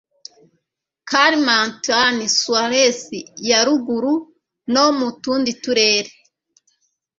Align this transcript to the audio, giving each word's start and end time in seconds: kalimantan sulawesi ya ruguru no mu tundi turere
kalimantan 1.09 2.15
sulawesi 2.37 3.19
ya 3.49 3.59
ruguru 3.67 4.13
no 4.73 4.85
mu 4.97 5.07
tundi 5.21 5.51
turere 5.63 6.11